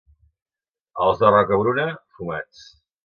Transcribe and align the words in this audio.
Els 1.07 1.21
de 1.23 1.31
Rocabruna, 1.35 1.85
fumats. 2.19 2.65